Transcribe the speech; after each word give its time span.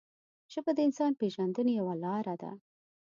ژبه 0.53 0.71
د 0.75 0.79
انسان 0.87 1.11
د 1.13 1.17
پېژندنې 1.21 1.73
یوه 1.79 1.93
لاره 2.03 2.35
ده 2.41 2.51